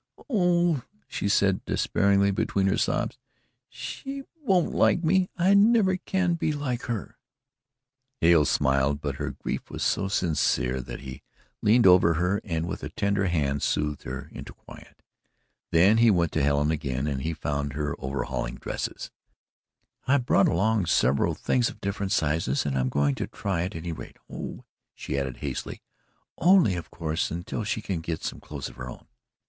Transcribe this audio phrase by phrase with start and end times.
[0.31, 3.19] "Oh," she said despairingly, between her sobs,
[3.69, 5.29] "she won't like me.
[5.37, 7.19] I never can be like HER."
[8.19, 11.21] Hale smiled, but her grief was so sincere that he
[11.61, 15.03] leaned over her and with a tender hand soothed her into quiet.
[15.69, 19.11] Then he went to Helen again and he found her overhauling dresses.
[20.07, 23.75] "I brought along several things of different sizes and I am going to try at
[23.75, 24.17] any rate.
[24.27, 24.63] Oh,"
[24.95, 25.83] she added hastily,
[26.39, 29.05] "only of course until she can get some clothes of her own."